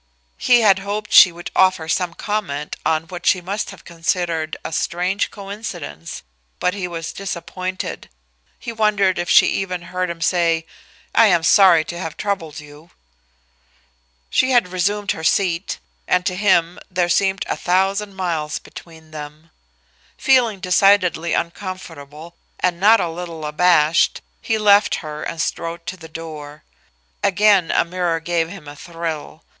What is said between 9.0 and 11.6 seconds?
if she even heard him say: "I am